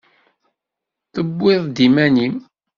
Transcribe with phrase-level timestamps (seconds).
[1.13, 2.35] Tewwiḍ-d iman-im.